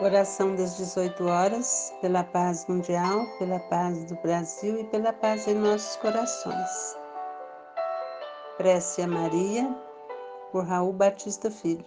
[0.00, 5.54] Oração das 18 horas, pela paz mundial, pela paz do Brasil e pela paz em
[5.54, 6.96] nossos corações.
[8.56, 9.70] Prece a Maria,
[10.50, 11.84] por Raul Batista Filho.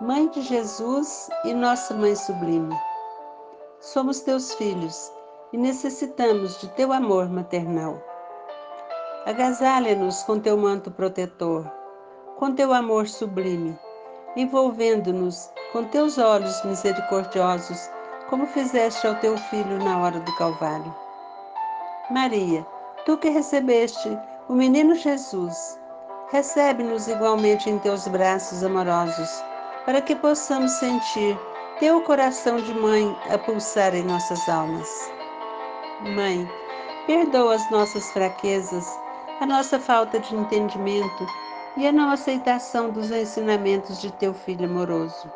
[0.00, 2.74] Mãe de Jesus e nossa Mãe Sublime,
[3.78, 5.12] somos teus filhos
[5.52, 8.02] e necessitamos de teu amor maternal.
[9.26, 11.70] Agasalha-nos com teu manto protetor,
[12.38, 13.78] com teu amor sublime
[14.36, 17.90] envolvendo-nos com teus olhos misericordiosos,
[18.28, 20.94] como fizeste ao teu filho na hora do Calvário.
[22.10, 22.64] Maria,
[23.04, 24.16] tu que recebeste
[24.48, 25.80] o menino Jesus,
[26.30, 29.42] recebe-nos igualmente em teus braços amorosos,
[29.84, 31.38] para que possamos sentir
[31.78, 34.88] teu coração de mãe a pulsar em nossas almas.
[36.14, 36.48] Mãe,
[37.06, 38.86] perdoa as nossas fraquezas,
[39.40, 41.26] a nossa falta de entendimento
[41.76, 45.30] e a não aceitação dos ensinamentos de teu Filho amoroso.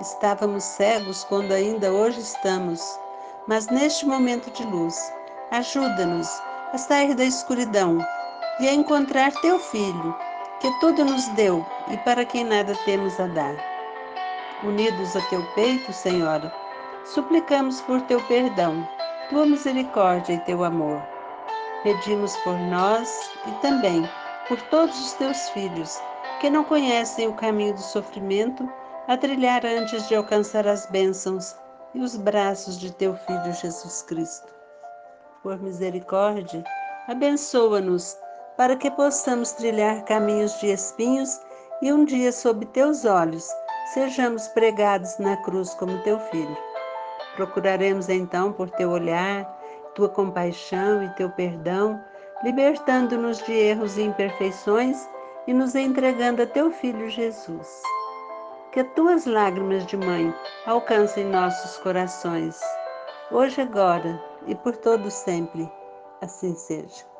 [0.00, 2.98] Estávamos cegos quando ainda hoje estamos,
[3.46, 5.12] mas neste momento de luz,
[5.50, 6.28] ajuda-nos
[6.72, 7.98] a sair da escuridão
[8.60, 10.16] e a encontrar teu Filho,
[10.60, 13.54] que tudo nos deu e para quem nada temos a dar.
[14.64, 16.52] Unidos a teu peito, Senhora,
[17.04, 18.88] suplicamos por teu perdão,
[19.28, 21.02] tua misericórdia e teu amor.
[21.82, 24.08] Pedimos por nós e também
[24.48, 26.00] por todos os teus filhos,
[26.40, 28.68] que não conhecem o caminho do sofrimento,
[29.06, 31.54] a trilhar antes de alcançar as bênçãos
[31.94, 34.52] e os braços de teu Filho Jesus Cristo.
[35.42, 36.64] Por misericórdia,
[37.06, 38.16] abençoa-nos
[38.56, 41.40] para que possamos trilhar caminhos de espinhos
[41.80, 43.48] e um dia, sob teus olhos,
[43.94, 46.56] sejamos pregados na cruz como teu Filho.
[47.36, 49.46] Procuraremos então, por teu olhar,
[49.94, 52.02] tua compaixão e teu perdão,
[52.42, 55.08] libertando-nos de erros e imperfeições
[55.46, 57.82] e nos entregando a teu Filho Jesus.
[58.72, 60.32] Que tuas lágrimas de mãe
[60.66, 62.60] alcancem nossos corações,
[63.30, 65.70] hoje, agora e por todo sempre.
[66.20, 67.17] Assim seja.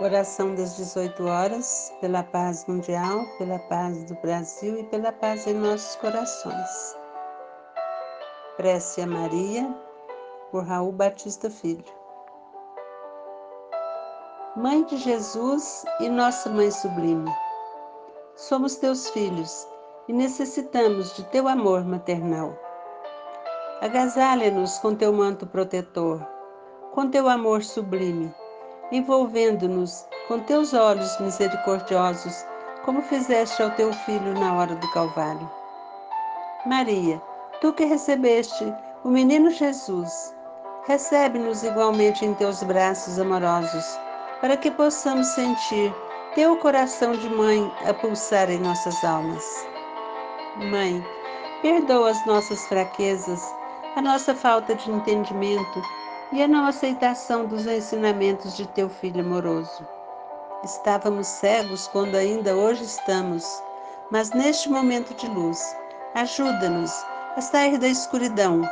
[0.00, 5.54] Oração das 18 horas, pela paz mundial, pela paz do Brasil e pela paz em
[5.54, 6.96] nossos corações.
[8.56, 9.74] Prece a Maria,
[10.52, 11.84] por Raul Batista Filho.
[14.54, 17.32] Mãe de Jesus e nossa Mãe Sublime,
[18.36, 19.66] somos teus filhos
[20.06, 22.56] e necessitamos de teu amor maternal.
[23.80, 26.24] Agasalha-nos com teu manto protetor,
[26.94, 28.32] com teu amor sublime
[28.90, 32.46] envolvendo-nos com teus olhos misericordiosos,
[32.84, 35.50] como fizeste ao teu filho na hora do Calvário.
[36.66, 37.20] Maria,
[37.60, 38.72] tu que recebeste
[39.04, 40.34] o menino Jesus,
[40.86, 43.84] recebe-nos igualmente em teus braços amorosos,
[44.40, 45.94] para que possamos sentir
[46.34, 49.66] teu coração de mãe a pulsar em nossas almas.
[50.70, 51.04] Mãe,
[51.62, 53.42] perdoa as nossas fraquezas,
[53.96, 55.82] a nossa falta de entendimento
[56.30, 59.86] e a não aceitação dos ensinamentos de teu Filho amoroso.
[60.62, 63.62] Estávamos cegos quando ainda hoje estamos,
[64.10, 65.74] mas neste momento de luz,
[66.14, 66.92] ajuda-nos
[67.36, 68.62] a sair da escuridão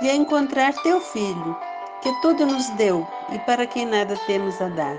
[0.00, 1.56] e a encontrar teu Filho,
[2.02, 4.96] que tudo nos deu e para quem nada temos a dar.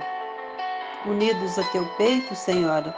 [1.06, 2.96] Unidos a teu peito, Senhora,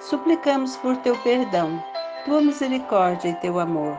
[0.00, 1.82] suplicamos por teu perdão,
[2.24, 3.96] tua misericórdia e teu amor.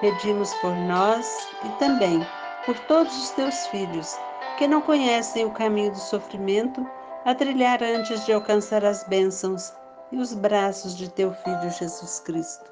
[0.00, 2.26] Pedimos por nós e também
[2.64, 4.16] por todos os teus filhos,
[4.56, 6.86] que não conhecem o caminho do sofrimento,
[7.24, 9.72] a trilhar antes de alcançar as bênçãos
[10.10, 12.70] e os braços de teu Filho Jesus Cristo.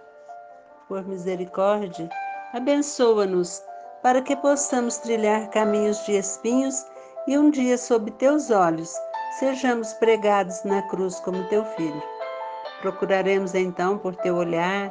[0.88, 2.08] Por misericórdia,
[2.52, 3.62] abençoa-nos
[4.02, 6.84] para que possamos trilhar caminhos de espinhos
[7.26, 8.92] e um dia, sob teus olhos,
[9.38, 12.02] sejamos pregados na cruz como teu filho.
[12.80, 14.90] Procuraremos então, por teu olhar,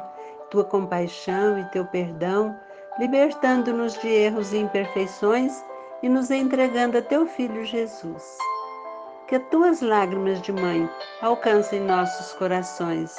[0.50, 2.56] tua compaixão e teu perdão,
[3.00, 5.64] libertando-nos de erros e imperfeições
[6.02, 8.36] e nos entregando a teu filho Jesus.
[9.26, 10.86] Que tuas lágrimas de mãe
[11.22, 13.16] alcancem nossos corações,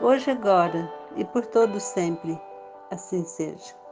[0.00, 2.40] hoje, agora e por todo sempre.
[2.90, 3.83] Assim seja.